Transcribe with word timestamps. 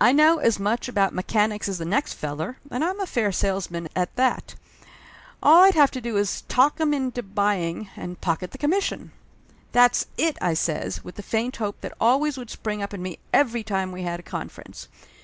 I 0.00 0.10
know 0.10 0.38
as 0.38 0.58
much 0.58 0.88
about 0.88 1.14
mechanics 1.14 1.68
as 1.68 1.78
the 1.78 1.84
next 1.84 2.14
feller, 2.14 2.56
and 2.72 2.84
I'm 2.84 2.98
a 2.98 3.06
fair 3.06 3.30
salesman, 3.30 3.88
at 3.94 4.16
that! 4.16 4.56
All 5.40 5.62
I'd 5.62 5.76
have 5.76 5.92
to 5.92 6.00
do 6.00 6.16
is 6.16 6.40
to 6.40 6.48
talk 6.48 6.80
'em 6.80 6.92
into 6.92 7.22
buying, 7.22 7.88
and 7.94 8.20
pocket 8.20 8.50
the 8.50 8.58
commission!" 8.58 9.12
"That's 9.70 10.06
it!" 10.18 10.36
I 10.42 10.54
says, 10.54 11.04
with 11.04 11.14
the 11.14 11.22
faint 11.22 11.54
hope 11.58 11.82
that 11.82 11.94
always 12.00 12.36
would 12.36 12.50
spring 12.50 12.82
up 12.82 12.92
in 12.92 13.00
me 13.00 13.20
every 13.32 13.62
time 13.62 13.92
we 13.92 14.02
had 14.02 14.18
a 14.18 14.24
confer 14.24 14.62
ence. 14.66 14.88